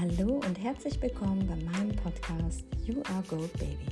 [0.00, 3.88] Hallo und herzlich willkommen bei meinem Podcast You Are Gold Baby.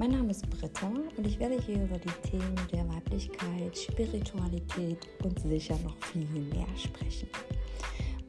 [0.00, 5.38] Mein Name ist Britta und ich werde hier über die Themen der Weiblichkeit, Spiritualität und
[5.38, 7.28] sicher noch viel mehr sprechen.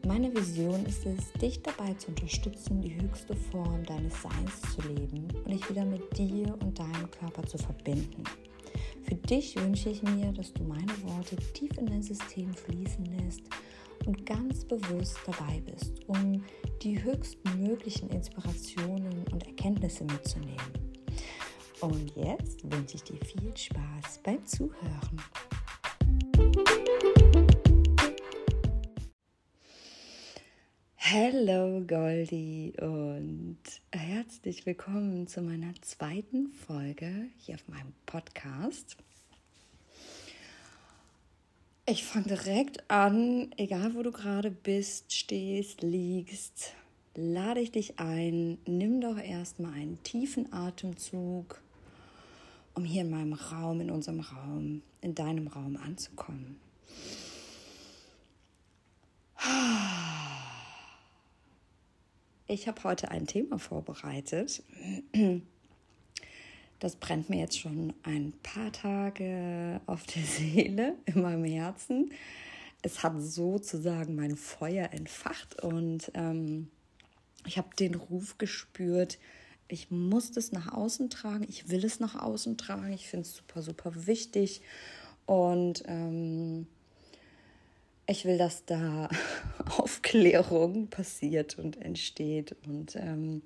[0.05, 5.29] Meine Vision ist es, dich dabei zu unterstützen, die höchste Form deines Seins zu leben
[5.45, 8.23] und dich wieder mit dir und deinem Körper zu verbinden.
[9.01, 13.41] Für dich wünsche ich mir, dass du meine Worte tief in dein System fließen lässt
[14.07, 16.43] und ganz bewusst dabei bist, um
[16.81, 20.71] die höchsten möglichen Inspirationen und Erkenntnisse mitzunehmen.
[21.81, 25.21] Und jetzt wünsche ich dir viel Spaß beim Zuhören.
[30.97, 33.59] Hallo Goldie und
[33.91, 38.97] herzlich willkommen zu meiner zweiten Folge hier auf meinem Podcast.
[41.89, 46.73] Ich fange direkt an, egal wo du gerade bist, stehst, liegst,
[47.15, 51.61] lade ich dich ein, nimm doch erstmal einen tiefen Atemzug,
[52.73, 56.59] um hier in meinem Raum, in unserem Raum, in deinem Raum anzukommen.
[62.47, 64.61] Ich habe heute ein Thema vorbereitet.
[66.79, 72.11] Das brennt mir jetzt schon ein paar Tage auf der Seele, in meinem Herzen.
[72.81, 76.69] Es hat sozusagen mein Feuer entfacht und ähm,
[77.45, 79.17] ich habe den Ruf gespürt,
[79.67, 83.35] ich muss das nach außen tragen, ich will es nach außen tragen, ich finde es
[83.35, 84.61] super, super wichtig
[85.25, 86.67] und ähm,
[88.05, 89.09] ich will, dass da
[89.77, 93.41] Aufklärung passiert und entsteht und ähm,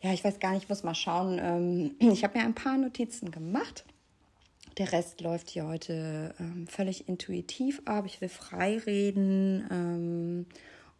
[0.00, 1.38] ja, ich weiß gar nicht, ich muss mal schauen.
[1.40, 3.84] Ähm, ich habe mir ein paar Notizen gemacht.
[4.78, 8.04] Der Rest läuft hier heute ähm, völlig intuitiv ab.
[8.06, 10.46] Ich will frei reden ähm,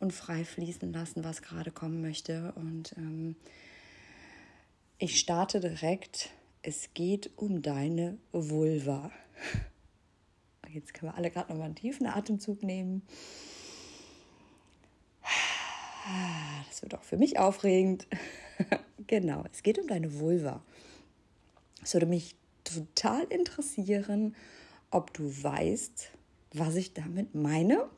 [0.01, 2.53] und frei fließen lassen, was gerade kommen möchte.
[2.57, 2.95] Und
[4.99, 6.31] ich starte direkt.
[6.63, 9.11] Es geht um deine Vulva.
[10.73, 13.03] Jetzt können wir alle gerade nochmal einen tiefen Atemzug nehmen.
[16.69, 18.07] Das wird auch für mich aufregend.
[19.07, 20.63] genau, es geht um deine Vulva.
[21.83, 24.35] Es würde mich total interessieren,
[24.91, 26.11] ob du weißt,
[26.53, 27.89] was ich damit meine.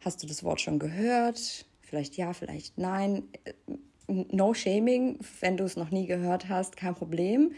[0.00, 1.66] Hast du das Wort schon gehört?
[1.80, 3.24] Vielleicht ja, vielleicht nein.
[4.06, 7.52] No shaming, wenn du es noch nie gehört hast, kein Problem.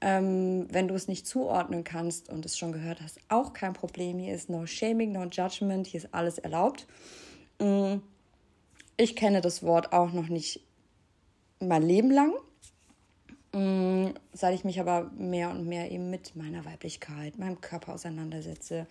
[0.00, 4.18] Ähm, wenn du es nicht zuordnen kannst und es schon gehört hast, auch kein Problem.
[4.18, 6.86] Hier ist no shaming, no judgment, hier ist alles erlaubt.
[7.58, 7.96] Mm,
[8.96, 10.60] ich kenne das Wort auch noch nicht
[11.60, 12.32] mein Leben lang.
[13.52, 18.86] Mm, seit ich mich aber mehr und mehr eben mit meiner Weiblichkeit, meinem Körper auseinandersetze.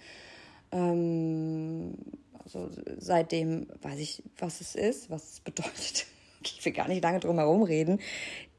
[0.71, 1.93] Ähm,
[2.43, 6.07] also seitdem weiß ich, was es ist, was es bedeutet.
[6.47, 7.99] Ich will gar nicht lange drum herum reden.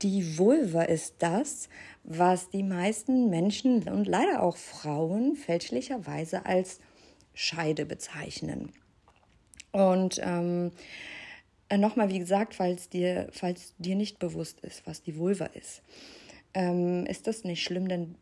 [0.03, 1.69] Die Vulva ist das,
[2.03, 6.81] was die meisten Menschen und leider auch Frauen fälschlicherweise als
[7.33, 8.73] Scheide bezeichnen.
[9.71, 10.73] Und ähm,
[11.69, 15.83] äh, Nochmal, wie gesagt, falls dir, falls dir nicht bewusst ist, was die Vulva ist,
[16.55, 18.15] ähm, ist das nicht schlimm, denn,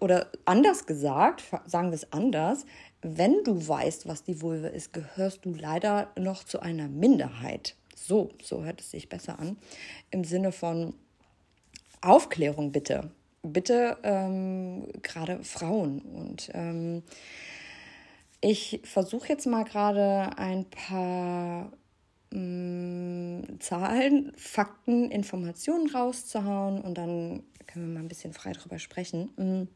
[0.00, 2.66] oder anders gesagt, sagen wir es anders,
[3.02, 7.76] wenn du weißt, was die Vulva ist, gehörst du leider noch zu einer Minderheit.
[7.94, 9.56] So, so hört es sich besser an.
[10.10, 10.94] Im Sinne von
[12.00, 13.10] Aufklärung bitte.
[13.42, 16.00] Bitte ähm, gerade Frauen.
[16.00, 17.02] Und ähm,
[18.40, 21.72] ich versuche jetzt mal gerade ein paar
[22.34, 29.68] mh, Zahlen, Fakten, Informationen rauszuhauen und dann können wir mal ein bisschen frei drüber sprechen.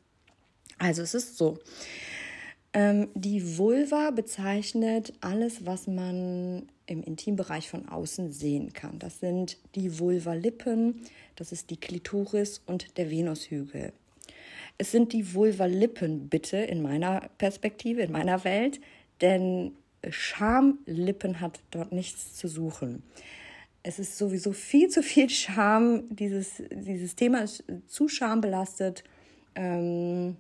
[0.79, 1.59] Also es ist so.
[2.73, 8.99] Ähm, die Vulva bezeichnet alles, was man im Intimbereich von außen sehen kann.
[8.99, 11.03] Das sind die Vulvalippen,
[11.37, 13.93] das ist die Klitoris und der Venushügel.
[14.77, 18.81] Es sind die Vulvalippen bitte in meiner Perspektive, in meiner Welt,
[19.21, 19.73] denn
[20.09, 23.03] Schamlippen hat dort nichts zu suchen.
[23.83, 26.05] Es ist sowieso viel zu viel Scham.
[26.11, 29.05] Dieses, dieses Thema ist zu schambelastet.
[29.55, 30.37] Ähm,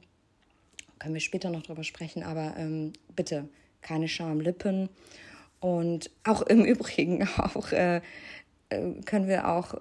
[0.98, 3.48] können wir später noch drüber sprechen, aber ähm, bitte
[3.80, 4.88] keine Schamlippen.
[5.60, 8.00] Und auch im Übrigen auch, äh,
[8.68, 9.74] äh, können wir auch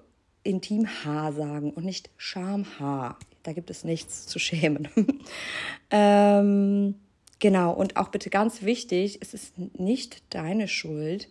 [0.44, 3.18] Intimhaar sagen und nicht Schamhaar.
[3.42, 4.88] Da gibt es nichts zu schämen.
[5.90, 6.94] ähm,
[7.38, 11.28] Genau, und auch bitte ganz wichtig, es ist nicht deine Schuld,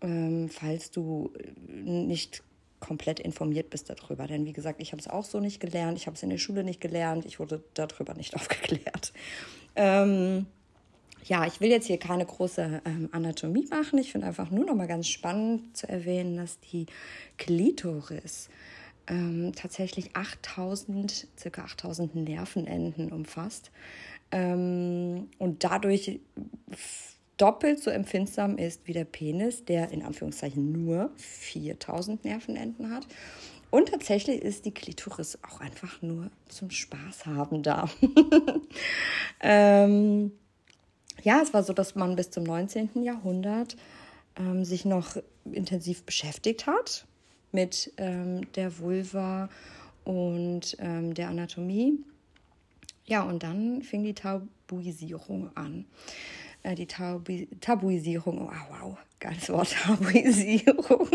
[0.00, 1.32] ähm, falls du
[1.68, 2.42] nicht
[2.80, 4.26] komplett informiert bist darüber.
[4.26, 6.38] Denn wie gesagt, ich habe es auch so nicht gelernt, ich habe es in der
[6.38, 9.12] Schule nicht gelernt, ich wurde darüber nicht aufgeklärt.
[9.76, 10.46] Ähm,
[11.24, 13.98] ja, ich will jetzt hier keine große ähm, Anatomie machen.
[13.98, 16.86] Ich finde einfach nur noch mal ganz spannend zu erwähnen, dass die
[17.36, 18.48] Klitoris
[19.08, 23.70] ähm, tatsächlich 8000, circa 8000 Nervenenden umfasst
[24.32, 26.20] ähm, und dadurch
[27.36, 33.06] doppelt so empfindsam ist wie der Penis, der in Anführungszeichen nur 4000 Nervenenden hat.
[33.70, 37.90] Und tatsächlich ist die Klitoris auch einfach nur zum Spaß haben da.
[39.40, 40.32] ähm,
[41.22, 43.02] ja, es war so, dass man bis zum 19.
[43.02, 43.76] Jahrhundert
[44.38, 47.06] ähm, sich noch intensiv beschäftigt hat
[47.56, 49.48] mit ähm, der Vulva
[50.04, 51.98] und ähm, der Anatomie.
[53.06, 55.86] Ja, und dann fing die Tabuisierung an.
[56.62, 61.08] Äh, die Tabu Tabuisierung, oh, wow, geiles Wort, Tabuisierung.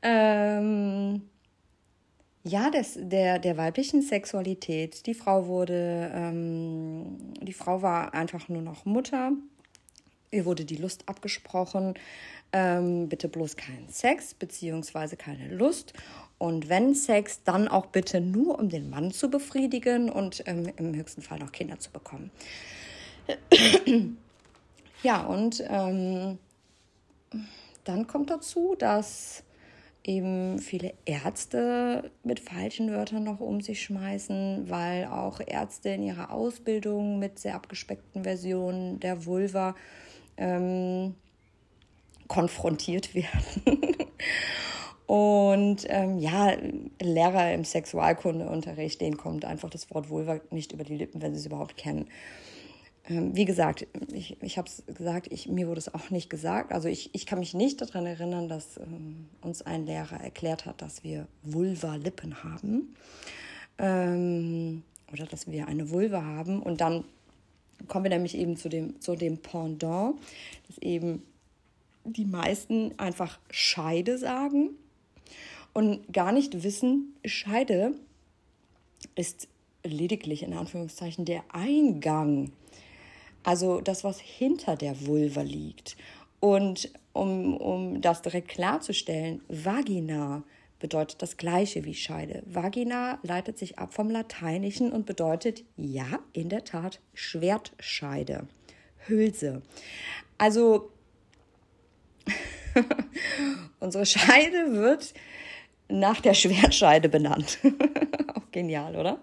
[0.00, 1.20] ähm,
[2.44, 5.06] ja, des, der, der weiblichen Sexualität.
[5.06, 9.32] Die Frau wurde, ähm, die Frau war einfach nur noch Mutter.
[10.32, 11.94] Ihr wurde die Lust abgesprochen.
[12.54, 15.92] Ähm, bitte bloß keinen Sex, beziehungsweise keine Lust.
[16.38, 20.94] Und wenn Sex, dann auch bitte nur, um den Mann zu befriedigen und ähm, im
[20.94, 22.30] höchsten Fall noch Kinder zu bekommen.
[25.02, 26.38] ja, und ähm,
[27.84, 29.44] dann kommt dazu, dass
[30.04, 36.32] eben viele Ärzte mit falschen Wörtern noch um sich schmeißen, weil auch Ärzte in ihrer
[36.32, 39.74] Ausbildung mit sehr abgespeckten Versionen der Vulva
[40.36, 41.14] ähm,
[42.28, 43.28] konfrontiert werden.
[45.06, 46.56] Und ähm, ja,
[47.00, 51.40] Lehrer im Sexualkundeunterricht, denen kommt einfach das Wort Vulva nicht über die Lippen, wenn sie
[51.40, 52.08] es überhaupt kennen.
[53.08, 56.72] Ähm, wie gesagt, ich, ich habe es gesagt, ich, mir wurde es auch nicht gesagt.
[56.72, 60.80] Also ich, ich kann mich nicht daran erinnern, dass ähm, uns ein Lehrer erklärt hat,
[60.80, 62.94] dass wir Vulva-Lippen haben.
[63.78, 64.82] Ähm,
[65.12, 66.62] oder dass wir eine Vulva haben.
[66.62, 67.04] Und dann
[67.88, 70.18] kommen wir nämlich eben zu dem, zu dem Pendant,
[70.68, 71.22] dass eben
[72.04, 74.70] die meisten einfach Scheide sagen
[75.72, 77.94] und gar nicht wissen, Scheide
[79.14, 79.48] ist
[79.84, 82.52] lediglich in Anführungszeichen der Eingang
[83.42, 85.96] also das, was hinter der Vulva liegt.
[86.40, 90.42] Und um, um das direkt klarzustellen, Vagina
[90.82, 92.42] bedeutet das gleiche wie Scheide.
[92.44, 98.48] Vagina leitet sich ab vom Lateinischen und bedeutet, ja, in der Tat, Schwertscheide,
[99.06, 99.62] Hülse.
[100.38, 100.90] Also
[103.80, 105.14] unsere Scheide wird
[105.88, 107.58] nach der Schwertscheide benannt.
[108.34, 109.22] Auch genial, oder?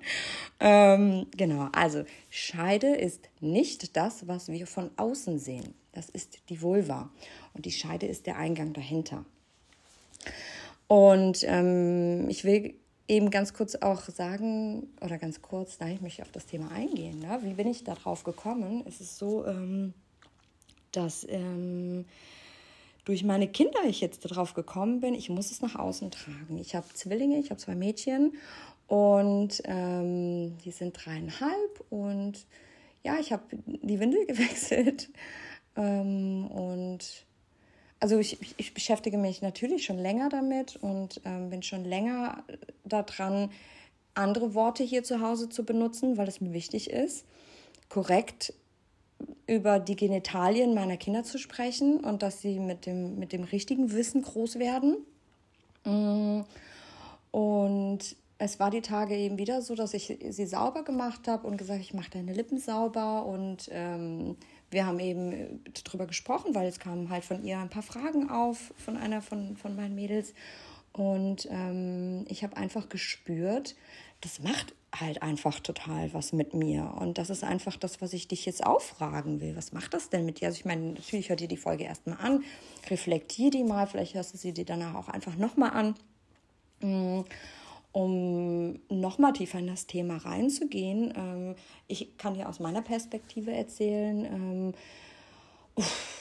[0.61, 5.73] Ähm, genau, also Scheide ist nicht das, was wir von außen sehen.
[5.91, 7.09] Das ist die Vulva.
[7.53, 9.25] Und die Scheide ist der Eingang dahinter.
[10.89, 12.73] Und ähm, ich will
[13.07, 17.19] eben ganz kurz auch sagen, oder ganz kurz, nein, ich möchte auf das Thema eingehen.
[17.19, 17.39] Ne?
[17.43, 18.83] Wie bin ich darauf gekommen?
[18.87, 19.93] Es ist so, ähm,
[20.91, 22.05] dass ähm,
[23.05, 26.57] durch meine Kinder ich jetzt darauf gekommen bin, ich muss es nach außen tragen.
[26.57, 28.33] Ich habe Zwillinge, ich habe zwei Mädchen
[28.87, 32.47] und ähm, die sind dreieinhalb und
[33.03, 35.11] ja, ich habe die Windel gewechselt.
[35.75, 37.27] Ähm, und
[37.99, 42.43] also ich, ich beschäftige mich natürlich schon länger damit und ähm, bin schon länger
[42.85, 43.51] daran,
[44.13, 47.25] andere Worte hier zu Hause zu benutzen, weil es mir wichtig ist,
[47.89, 48.53] korrekt
[49.47, 53.91] über die Genitalien meiner Kinder zu sprechen und dass sie mit dem, mit dem richtigen
[53.91, 54.97] Wissen groß werden.
[55.85, 56.41] Mm.
[57.31, 61.57] Und es war die Tage eben wieder so, dass ich sie sauber gemacht habe und
[61.57, 64.37] gesagt, ich mache deine Lippen sauber und ähm,
[64.71, 68.73] wir haben eben darüber gesprochen, weil es kamen halt von ihr ein paar Fragen auf
[68.77, 70.33] von einer von, von meinen Mädels
[70.93, 73.75] und ähm, ich habe einfach gespürt,
[74.21, 78.27] das macht halt einfach total was mit mir und das ist einfach das, was ich
[78.27, 79.55] dich jetzt auffragen will.
[79.55, 80.47] Was macht das denn mit dir?
[80.47, 82.43] Also ich meine, natürlich hör dir die Folge erstmal an,
[82.89, 85.95] reflektier die mal, vielleicht hörst du sie dir danach auch einfach nochmal an.
[87.91, 91.55] Um nochmal tiefer in das Thema reinzugehen, ähm,
[91.87, 94.73] ich kann dir aus meiner Perspektive erzählen, ähm,
[95.75, 96.19] uff,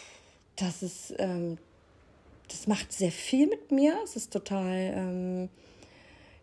[0.56, 1.58] das ist, ähm,
[2.48, 3.98] das macht sehr viel mit mir.
[4.02, 5.48] Es ist total, ähm,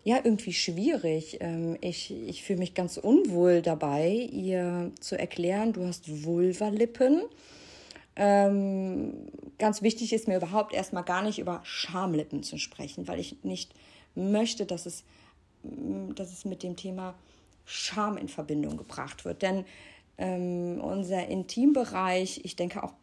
[0.03, 1.37] ja, irgendwie schwierig.
[1.41, 7.23] Ähm, ich ich fühle mich ganz unwohl dabei, ihr zu erklären, du hast Vulvalippen.
[8.15, 9.13] Ähm,
[9.57, 13.73] ganz wichtig ist mir überhaupt erstmal gar nicht über Schamlippen zu sprechen, weil ich nicht
[14.15, 15.03] möchte, dass es,
[15.63, 17.15] dass es mit dem Thema
[17.65, 19.41] Scham in Verbindung gebracht wird.
[19.41, 19.65] Denn
[20.17, 22.93] ähm, unser Intimbereich, ich denke auch,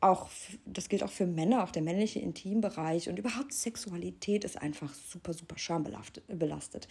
[0.00, 0.28] auch,
[0.64, 5.32] das gilt auch für Männer, auch der männliche Intimbereich und überhaupt Sexualität ist einfach super,
[5.32, 6.88] super schambelastet.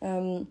[0.00, 0.46] Ähm,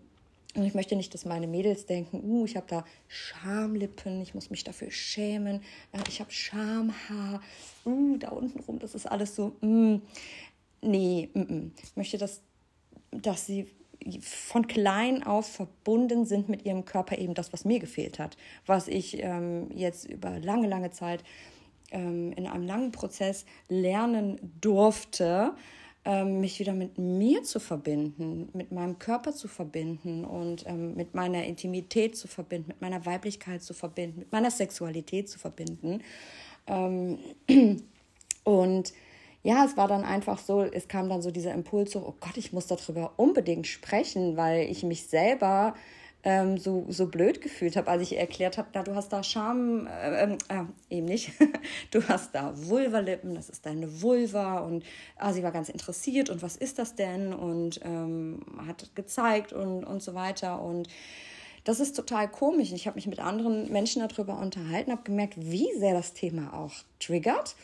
[0.56, 4.50] Und ich möchte nicht, dass meine Mädels denken, uh, ich habe da Schamlippen, ich muss
[4.50, 7.40] mich dafür schämen, äh, ich habe Schamhaar,
[7.86, 10.02] uh, da unten rum, das ist alles so, mm.
[10.82, 11.72] nee, mm, mm.
[11.84, 12.40] ich möchte, dass,
[13.10, 13.66] dass sie
[14.22, 18.36] von klein auf verbunden sind mit ihrem Körper, eben das, was mir gefehlt hat,
[18.66, 21.22] was ich ähm, jetzt über lange, lange Zeit
[21.90, 25.52] ähm, in einem langen Prozess lernen durfte,
[26.04, 31.14] ähm, mich wieder mit mir zu verbinden, mit meinem Körper zu verbinden und ähm, mit
[31.14, 36.02] meiner Intimität zu verbinden, mit meiner Weiblichkeit zu verbinden, mit meiner Sexualität zu verbinden.
[36.66, 37.18] Ähm,
[38.44, 38.94] und
[39.42, 42.36] ja, es war dann einfach so, es kam dann so dieser Impuls, so, oh Gott,
[42.36, 45.74] ich muss darüber unbedingt sprechen, weil ich mich selber
[46.22, 49.86] ähm, so, so blöd gefühlt habe, als ich erklärt habe, da du hast da Scham,
[49.86, 50.36] äh, äh,
[50.90, 51.32] eben nicht,
[51.90, 54.84] du hast da Vulvalippen, das ist deine Vulva und
[55.16, 59.84] ah, sie war ganz interessiert und was ist das denn und ähm, hat gezeigt und,
[59.84, 60.88] und so weiter und
[61.64, 62.72] das ist total komisch.
[62.72, 66.72] Ich habe mich mit anderen Menschen darüber unterhalten, habe gemerkt, wie sehr das Thema auch
[66.98, 67.54] triggert.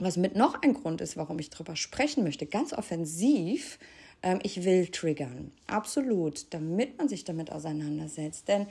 [0.00, 3.78] Was mit noch ein Grund ist, warum ich darüber sprechen möchte, ganz offensiv,
[4.22, 5.52] ähm, ich will triggern.
[5.66, 8.48] Absolut, damit man sich damit auseinandersetzt.
[8.48, 8.66] Denn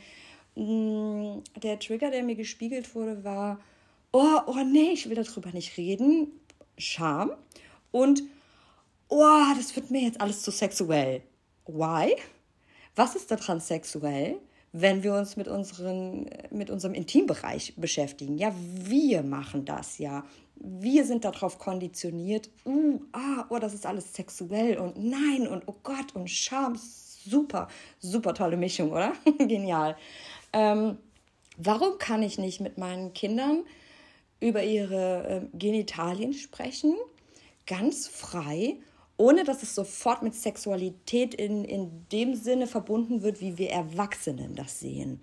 [0.56, 3.60] mh, mm, der Trigger, der mir gespiegelt wurde, war,
[4.12, 6.32] oh, oh nee, ich will darüber nicht reden.
[6.78, 7.32] Scham.
[7.92, 8.24] Und,
[9.08, 11.22] oh, das wird mir jetzt alles zu sexuell.
[11.68, 12.16] Why?
[12.96, 14.40] Was ist daran sexuell?
[14.72, 18.38] wenn wir uns mit, unseren, mit unserem Intimbereich beschäftigen.
[18.38, 20.24] Ja, wir machen das ja
[20.60, 25.75] wir sind darauf konditioniert, uh, ah, oh, das ist alles sexuell und nein und oh
[25.84, 27.68] Gott und Scham, super,
[28.00, 29.13] super tolle Mischung, oder?
[29.38, 29.96] Genial.
[30.54, 30.98] Ähm,
[31.58, 33.63] warum kann ich nicht mit meinen Kindern
[34.39, 36.96] über ihre äh, Genitalien sprechen,
[37.66, 38.78] ganz frei,
[39.18, 44.56] ohne dass es sofort mit Sexualität in, in dem Sinne verbunden wird, wie wir Erwachsenen
[44.56, 45.22] das sehen?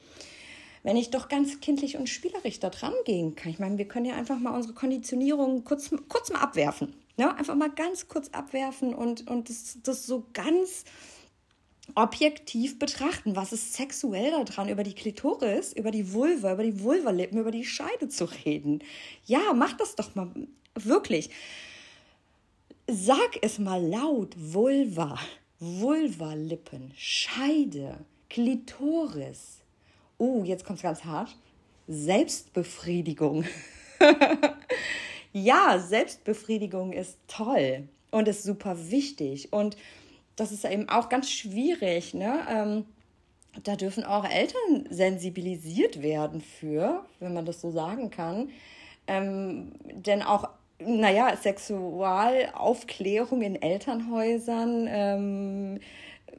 [0.86, 3.50] Wenn ich doch ganz kindlich und spielerisch da dran gehen kann.
[3.50, 6.94] Ich meine, wir können ja einfach mal unsere Konditionierung kurz, kurz mal abwerfen.
[7.16, 7.34] Ne?
[7.36, 10.84] einfach mal ganz kurz abwerfen und, und das, das so ganz
[11.96, 13.34] objektiv betrachten.
[13.34, 17.64] Was ist sexuell daran, über die Klitoris, über die Vulva, über die Vulvalippen, über die
[17.64, 18.78] Scheide zu reden?
[19.24, 20.30] Ja, mach das doch mal
[20.76, 21.30] wirklich.
[22.86, 25.18] Sag es mal laut: Vulva,
[25.58, 29.65] Vulvalippen, Scheide, Klitoris
[30.18, 31.36] oh, jetzt kommt es ganz hart,
[31.88, 33.44] Selbstbefriedigung.
[35.32, 39.52] ja, Selbstbefriedigung ist toll und ist super wichtig.
[39.52, 39.76] Und
[40.36, 42.14] das ist eben auch ganz schwierig.
[42.14, 42.40] Ne?
[42.48, 42.84] Ähm,
[43.62, 48.50] da dürfen auch Eltern sensibilisiert werden für, wenn man das so sagen kann.
[49.06, 55.80] Ähm, denn auch, naja, Sexualaufklärung in Elternhäusern ähm,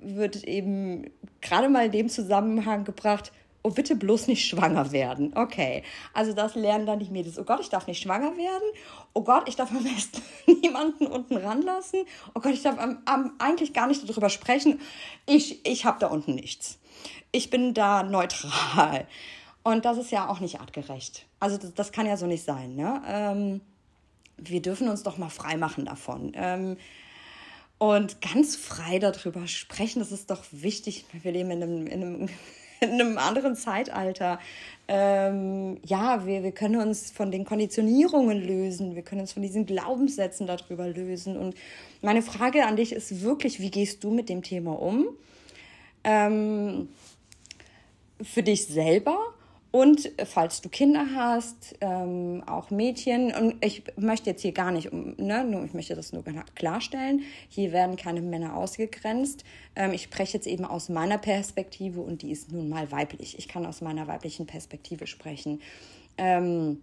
[0.01, 1.09] wird eben
[1.41, 3.31] gerade mal in dem Zusammenhang gebracht,
[3.63, 5.33] oh, bitte bloß nicht schwanger werden.
[5.35, 5.83] Okay,
[6.13, 7.37] also das lernen dann die Mädels.
[7.37, 8.69] Oh Gott, ich darf nicht schwanger werden.
[9.13, 10.21] Oh Gott, ich darf am besten
[10.61, 12.05] niemanden unten ranlassen.
[12.33, 14.79] Oh Gott, ich darf am, am, eigentlich gar nicht darüber sprechen.
[15.25, 16.79] Ich, ich habe da unten nichts.
[17.31, 19.07] Ich bin da neutral.
[19.63, 21.25] Und das ist ja auch nicht artgerecht.
[21.39, 22.75] Also das, das kann ja so nicht sein.
[22.75, 23.01] Ne?
[23.05, 23.61] Ähm,
[24.37, 26.31] wir dürfen uns doch mal frei machen davon.
[26.35, 26.77] Ähm,
[27.79, 31.05] und ganz frei darüber sprechen, das ist doch wichtig.
[31.11, 32.29] Wir leben in einem, in einem
[32.79, 34.39] in einem anderen Zeitalter.
[34.87, 39.65] Ähm, ja, wir, wir können uns von den Konditionierungen lösen, wir können uns von diesen
[39.65, 41.37] Glaubenssätzen darüber lösen.
[41.37, 41.55] Und
[42.01, 45.07] meine Frage an dich ist wirklich, wie gehst du mit dem Thema um?
[46.03, 46.89] Ähm,
[48.21, 49.17] für dich selber
[49.77, 54.91] und falls du Kinder hast, ähm, auch Mädchen, und ich möchte jetzt hier gar nicht,
[54.91, 56.23] ne, nur, ich möchte das nur
[56.55, 59.43] klarstellen, hier werden keine Männer ausgegrenzt.
[59.75, 63.37] Ähm, ich spreche jetzt eben aus meiner Perspektive und die ist nun mal weiblich.
[63.37, 65.61] Ich kann aus meiner weiblichen Perspektive sprechen.
[66.17, 66.79] Ähm,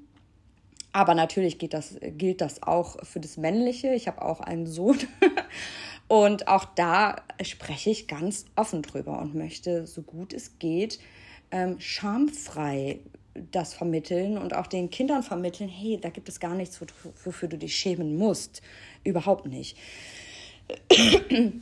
[0.92, 3.92] aber natürlich geht das, gilt das auch für das Männliche.
[3.92, 4.98] Ich habe auch einen Sohn.
[6.06, 11.00] und auch da spreche ich ganz offen drüber und möchte, so gut es geht,
[11.54, 12.99] ähm, schamfrei
[13.52, 16.80] das vermitteln und auch den Kindern vermitteln, hey, da gibt es gar nichts,
[17.25, 18.61] wofür du dich schämen musst.
[19.04, 19.76] Überhaupt nicht.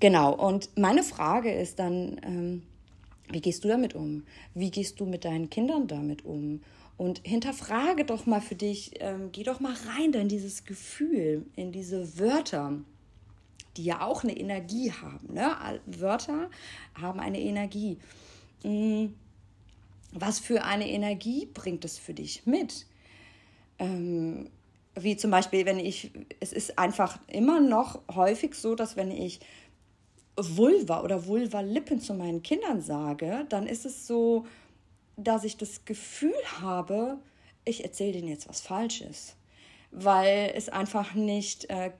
[0.00, 2.62] genau, und meine Frage ist dann, ähm,
[3.30, 4.24] wie gehst du damit um?
[4.54, 6.60] Wie gehst du mit deinen Kindern damit um?
[6.98, 11.72] Und hinterfrage doch mal für dich, ähm, geh doch mal rein in dieses Gefühl, in
[11.72, 12.78] diese Wörter,
[13.76, 15.32] die ja auch eine Energie haben.
[15.32, 15.50] Ne?
[15.86, 16.50] Wörter
[16.94, 17.98] haben eine Energie.
[18.64, 19.14] Mm,
[20.12, 22.86] was für eine Energie bringt es für dich mit?
[23.78, 24.50] Ähm,
[24.96, 29.40] wie zum Beispiel, wenn ich, es ist einfach immer noch häufig so, dass wenn ich
[30.36, 34.46] Vulva oder Vulva-Lippen zu meinen Kindern sage, dann ist es so,
[35.16, 37.18] dass ich das Gefühl habe,
[37.64, 39.36] ich erzähle denen jetzt was Falsches,
[39.90, 41.92] weil es einfach nicht äh,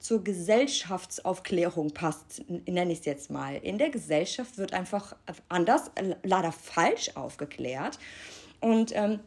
[0.00, 3.56] zur Gesellschaftsaufklärung passt, nenne ich es jetzt mal.
[3.56, 5.16] In der Gesellschaft wird einfach
[5.48, 5.90] anders,
[6.22, 7.98] leider falsch aufgeklärt.
[8.60, 9.20] Und ähm,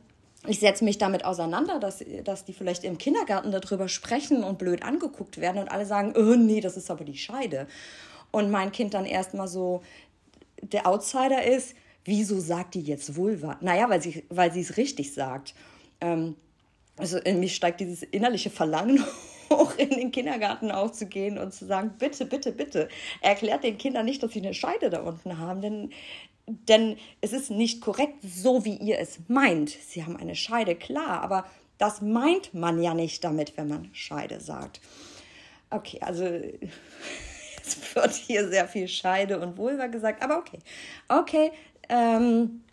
[0.46, 4.84] ich setze mich damit auseinander, dass, dass die vielleicht im Kindergarten darüber sprechen und blöd
[4.84, 7.68] angeguckt werden und alle sagen, oh, nee, das ist aber die Scheide.
[8.32, 9.82] Und mein Kind dann erstmal so
[10.62, 13.58] der Outsider ist, wieso sagt die jetzt Vulva?
[13.62, 15.54] Naja, weil sie weil es richtig sagt.
[16.02, 16.36] Ähm,
[16.98, 19.04] also in mir steigt dieses innerliche Verlangen
[19.50, 22.90] hoch, in den Kindergarten aufzugehen und zu sagen, bitte, bitte, bitte,
[23.22, 25.92] erklärt den Kindern nicht, dass sie eine Scheide da unten haben, denn,
[26.48, 29.70] denn es ist nicht korrekt, so wie ihr es meint.
[29.70, 31.46] Sie haben eine Scheide, klar, aber
[31.78, 34.82] das meint man ja nicht damit, wenn man Scheide sagt.
[35.70, 36.24] Okay, also
[37.62, 40.60] es wird hier sehr viel Scheide und Vulva gesagt, aber okay.
[41.08, 41.52] Okay,
[41.90, 42.64] ähm,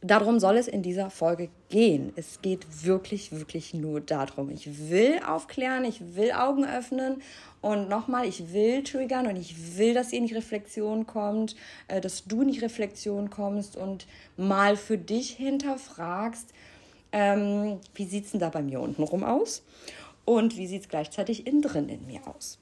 [0.00, 2.12] darum soll es in dieser Folge gehen.
[2.16, 4.50] Es geht wirklich, wirklich nur darum.
[4.50, 7.22] Ich will aufklären, ich will Augen öffnen
[7.62, 11.56] und nochmal, ich will triggern und ich will, dass ihr in die Reflexion kommt,
[11.88, 16.52] äh, dass du in die Reflexion kommst und mal für dich hinterfragst,
[17.12, 19.62] ähm, wie sieht es denn da bei mir unten rum aus
[20.24, 22.58] und wie sieht es gleichzeitig innen drin in mir aus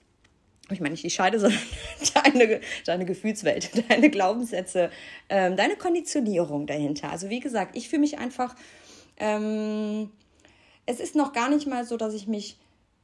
[0.70, 1.60] ich meine nicht die Scheide, sondern
[2.14, 4.90] deine, deine Gefühlswelt, deine Glaubenssätze,
[5.28, 7.10] ähm, deine Konditionierung dahinter.
[7.10, 8.54] Also wie gesagt, ich fühle mich einfach,
[9.18, 10.10] ähm,
[10.86, 12.58] es ist noch gar nicht mal so, dass ich mich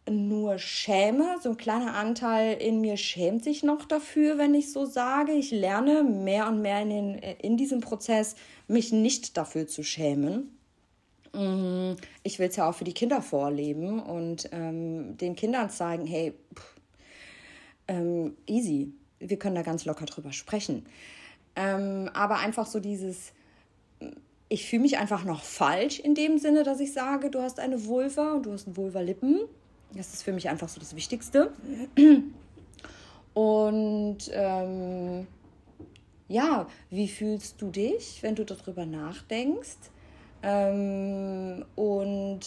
[0.08, 1.36] nur schäme.
[1.42, 5.32] So ein kleiner Anteil in mir schämt sich noch dafür, wenn ich so sage.
[5.32, 8.36] Ich lerne mehr und mehr in, den, in diesem Prozess,
[8.68, 10.56] mich nicht dafür zu schämen.
[11.32, 16.06] Mm, ich will es ja auch für die Kinder vorleben und ähm, den Kindern zeigen,
[16.06, 16.74] hey, pff,
[17.88, 18.92] ähm, easy.
[19.20, 20.86] Wir können da ganz locker drüber sprechen.
[21.56, 23.32] Ähm, aber einfach so dieses,
[24.54, 27.86] ich fühle mich einfach noch falsch in dem Sinne, dass ich sage, du hast eine
[27.86, 29.40] Vulva und du hast Vulva-Lippen.
[29.96, 31.52] Das ist für mich einfach so das Wichtigste.
[33.34, 35.26] Und ähm,
[36.28, 39.90] ja, wie fühlst du dich, wenn du darüber nachdenkst?
[40.44, 42.40] Ähm, und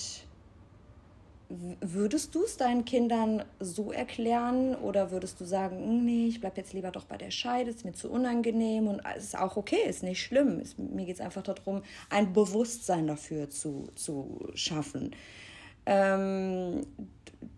[1.49, 6.57] Würdest du es deinen Kindern so erklären oder würdest du sagen, hm, nee, ich bleibe
[6.57, 9.88] jetzt lieber doch bei der Scheide, ist mir zu unangenehm und es ist auch okay,
[9.88, 10.60] ist nicht schlimm.
[10.60, 15.12] Es, mir geht es einfach darum, ein Bewusstsein dafür zu, zu schaffen.
[15.88, 16.86] Ähm,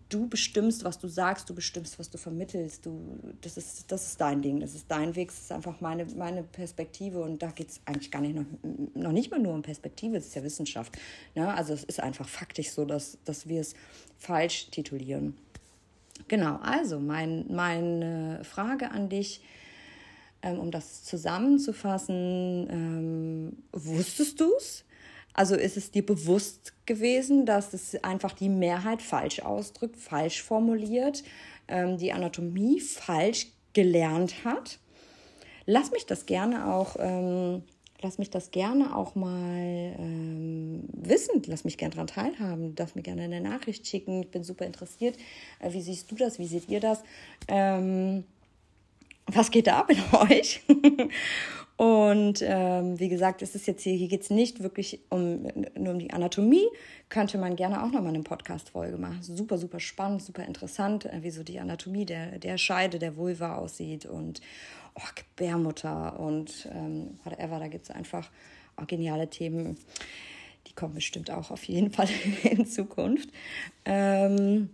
[0.08, 2.86] du bestimmst, was du sagst, du bestimmst, was du vermittelst.
[2.86, 6.06] Du, das, ist, das ist dein Ding, das ist dein Weg, das ist einfach meine,
[6.16, 7.20] meine Perspektive.
[7.20, 8.44] Und da geht es eigentlich gar nicht noch,
[8.94, 10.96] noch nicht mal nur um Perspektive, es ist ja Wissenschaft.
[11.34, 11.52] Ne?
[11.52, 13.74] Also es ist einfach faktisch so, dass, dass wir es
[14.18, 15.36] falsch titulieren.
[16.28, 19.42] Genau, also mein, meine Frage an dich,
[20.42, 24.84] ähm, um das zusammenzufassen, ähm, wusstest du es?
[25.34, 31.22] Also ist es dir bewusst gewesen, dass es einfach die Mehrheit falsch ausdrückt, falsch formuliert,
[31.68, 34.78] ähm, die Anatomie falsch gelernt hat?
[35.66, 37.62] Lass mich das gerne auch, ähm,
[38.00, 41.42] lass mich das gerne auch mal ähm, wissen.
[41.46, 42.70] Lass mich gerne daran teilhaben.
[42.70, 44.24] Du darfst mir gerne eine Nachricht schicken.
[44.24, 45.16] Ich bin super interessiert.
[45.60, 46.38] Äh, wie siehst du das?
[46.38, 47.02] Wie seht ihr das?
[49.26, 50.62] Was geht da ab in euch?
[51.80, 55.94] Und ähm, wie gesagt, es ist jetzt hier, hier geht es nicht wirklich um, nur
[55.94, 56.66] um die Anatomie.
[57.08, 59.22] Könnte man gerne auch nochmal eine Podcast-Folge machen.
[59.22, 63.54] Super, super spannend, super interessant, äh, wie so die Anatomie der, der Scheide, der Vulva
[63.54, 64.42] aussieht und
[64.94, 67.58] oh, Gebärmutter und ähm, whatever.
[67.58, 68.30] Da gibt es einfach
[68.76, 69.78] auch geniale Themen.
[70.66, 72.10] Die kommen bestimmt auch auf jeden Fall
[72.42, 73.30] in Zukunft.
[73.86, 74.68] Ähm,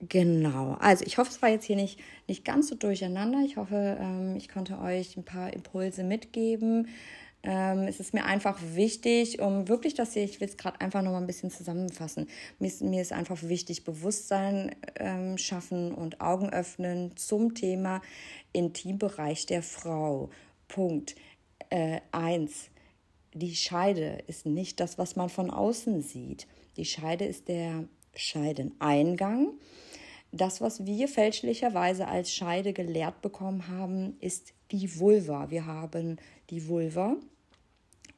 [0.00, 3.40] Genau, also ich hoffe, es war jetzt hier nicht, nicht ganz so durcheinander.
[3.44, 6.88] Ich hoffe, ähm, ich konnte euch ein paar Impulse mitgeben.
[7.42, 11.00] Ähm, es ist mir einfach wichtig, um wirklich, dass ihr, ich will es gerade einfach
[11.00, 12.28] noch mal ein bisschen zusammenfassen.
[12.58, 18.02] Mir ist, mir ist einfach wichtig, Bewusstsein ähm, schaffen und Augen öffnen zum Thema
[18.52, 20.30] Intimbereich der Frau.
[20.68, 21.14] Punkt.
[21.70, 22.00] Äh.
[23.34, 26.46] Die Scheide ist nicht das, was man von außen sieht.
[26.76, 29.52] Die Scheide ist der Scheideneingang.
[30.36, 35.50] Das, was wir fälschlicherweise als Scheide gelehrt bekommen haben, ist die Vulva.
[35.50, 36.18] Wir haben
[36.50, 37.16] die Vulva.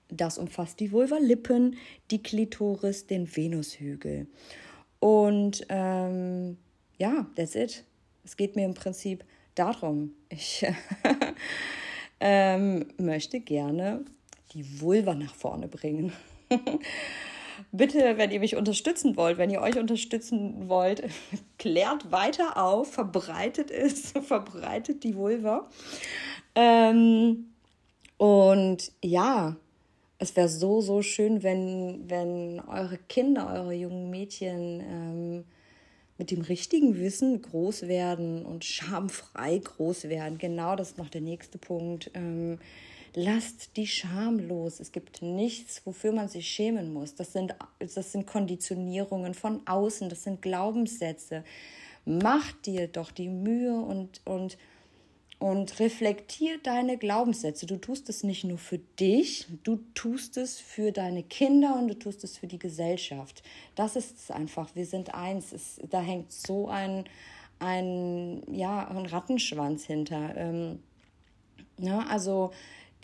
[0.09, 1.77] Das umfasst die Vulva-Lippen,
[2.11, 4.27] die Klitoris, den Venushügel.
[5.01, 6.57] Und ähm,
[6.97, 7.85] ja, that's it.
[8.25, 10.13] Es geht mir im Prinzip darum.
[10.29, 10.67] Ich
[12.21, 14.05] ähm, möchte gerne
[14.55, 16.13] die Vulva nach vorne bringen.
[17.73, 21.03] bitte, wenn ihr mich unterstützen wollt, wenn ihr euch unterstützen wollt,
[21.59, 25.69] klärt weiter auf, verbreitet es, verbreitet die Vulva.
[26.55, 27.53] Ähm,
[28.17, 29.57] und ja,
[30.19, 35.45] es wäre so, so schön, wenn, wenn eure Kinder, eure jungen Mädchen ähm,
[36.19, 40.39] mit dem richtigen Wissen groß werden und schamfrei groß werden.
[40.39, 42.11] Genau das ist noch der nächste Punkt.
[42.15, 42.59] Ähm,
[43.15, 44.81] lasst die Scham los.
[44.81, 47.15] Es gibt nichts, wofür man sich schämen muss.
[47.15, 51.45] Das sind, das sind Konditionierungen von außen, das sind Glaubenssätze.
[52.05, 54.57] Mach dir doch die Mühe und, und
[55.39, 57.67] und reflektier deine Glaubenssätze.
[57.67, 61.95] Du tust es nicht nur für dich, du tust es für deine Kinder und du
[61.95, 63.43] tust es für die Gesellschaft.
[63.77, 64.75] Das ist es einfach.
[64.75, 65.53] Wir sind eins.
[65.53, 67.05] Es, da hängt so ein,
[67.61, 70.37] ein, ja, ein Rattenschwanz hinter.
[70.37, 70.81] Ähm,
[71.79, 72.51] ja, also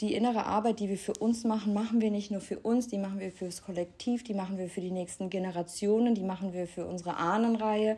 [0.00, 2.98] die innere Arbeit, die wir für uns machen, machen wir nicht nur für uns, die
[2.98, 6.84] machen wir fürs Kollektiv, die machen wir für die nächsten Generationen, die machen wir für
[6.86, 7.96] unsere Ahnenreihe.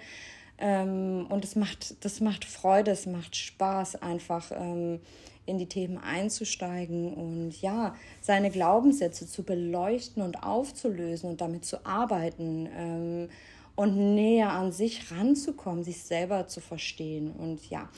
[0.59, 5.00] Ähm, und es macht, das macht Freude, es macht Spaß, einfach ähm,
[5.46, 11.87] in die Themen einzusteigen und ja, seine Glaubenssätze zu beleuchten und aufzulösen und damit zu
[11.87, 13.28] arbeiten ähm,
[13.74, 17.30] und näher an sich ranzukommen, sich selber zu verstehen.
[17.30, 17.88] Und ja,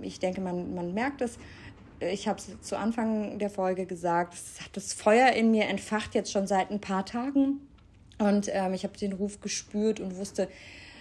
[0.00, 1.38] ich denke, man, man merkt es.
[2.00, 6.14] Ich habe es zu Anfang der Folge gesagt, es hat das Feuer in mir entfacht
[6.14, 7.60] jetzt schon seit ein paar Tagen.
[8.18, 10.48] Und ähm, ich habe den Ruf gespürt und wusste,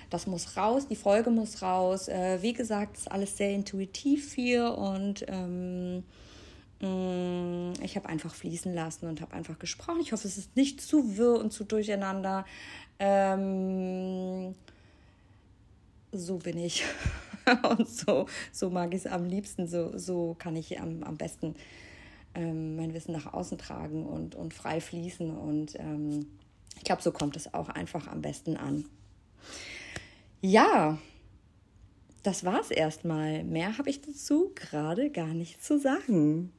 [0.10, 2.08] das muss raus, die Folge muss raus.
[2.08, 6.04] Äh, wie gesagt, ist alles sehr intuitiv hier und ähm,
[6.82, 10.02] mm, ich habe einfach fließen lassen und habe einfach gesprochen.
[10.02, 12.46] Ich hoffe, es ist nicht zu wirr und zu durcheinander.
[13.00, 14.54] Ähm,
[16.12, 16.84] so bin ich.
[17.70, 19.68] und so, so mag ich es am liebsten.
[19.68, 21.56] So, so kann ich am, am besten
[22.36, 25.36] ähm, mein Wissen nach außen tragen und, und frei fließen.
[25.36, 26.28] Und ähm,
[26.78, 28.86] ich glaube, so kommt es auch einfach am besten an.
[30.42, 30.98] Ja,
[32.24, 33.44] das war's erstmal.
[33.44, 36.52] Mehr habe ich dazu gerade gar nicht zu sagen.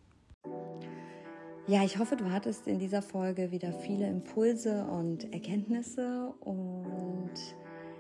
[1.66, 7.32] Ja, ich hoffe, du hattest in dieser Folge wieder viele Impulse und Erkenntnisse und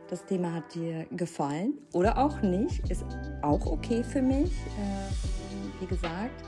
[0.08, 2.88] das Thema hat dir gefallen oder auch nicht.
[2.90, 3.04] Ist
[3.42, 4.50] auch okay für mich.
[4.50, 6.44] Äh, wie gesagt,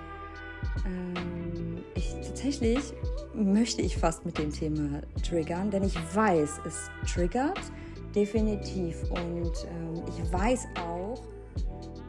[0.84, 2.92] ähm, ich tatsächlich
[3.34, 7.60] möchte ich fast mit dem Thema triggern, denn ich weiß, es triggert
[8.14, 9.02] definitiv.
[9.10, 11.22] Und ähm, ich weiß auch,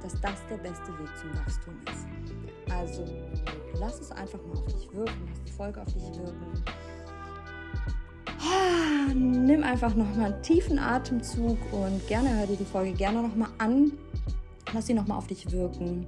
[0.01, 2.07] dass das der beste Weg zum Wachstum ist.
[2.73, 3.05] Also
[3.79, 6.63] lass es einfach mal auf dich wirken, lass die Folge auf dich wirken.
[9.17, 13.91] Nimm einfach nochmal einen tiefen Atemzug und gerne hör dir die Folge gerne nochmal an.
[14.73, 16.06] Lass sie nochmal auf dich wirken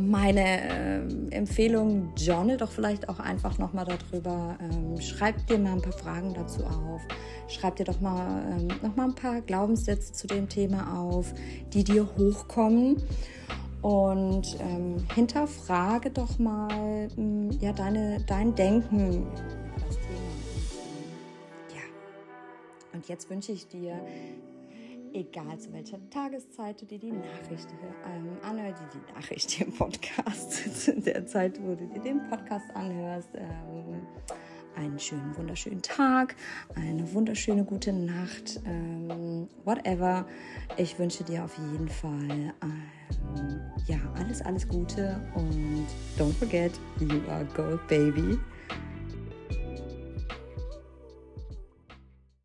[0.00, 4.56] meine äh, Empfehlung, journal doch vielleicht auch einfach nochmal darüber.
[4.60, 7.02] Ähm, schreib dir mal ein paar Fragen dazu auf.
[7.48, 11.32] Schreib dir doch mal ähm, nochmal ein paar Glaubenssätze zu dem Thema auf,
[11.72, 13.02] die dir hochkommen.
[13.82, 20.19] Und ähm, hinterfrage doch mal ähm, ja, deine, dein Denken über das Thema.
[23.00, 23.98] Und, jetzt wünsche ich dir
[25.14, 27.66] egal zu welcher Tageszeit du dir die Nachricht
[28.04, 30.52] ähm, anhörst, die Nachricht hier im Podcast,
[30.84, 34.02] zu der Zeit, wo du dir den Podcast anhörst, ähm,
[34.76, 36.36] einen schönen, wunderschönen Tag,
[36.74, 40.26] eine wunderschöne gute Nacht, ähm, whatever.
[40.76, 45.86] Ich wünsche dir auf jeden Fall ähm, ja alles, alles Gute und
[46.18, 48.38] don't forget, you are gold, baby.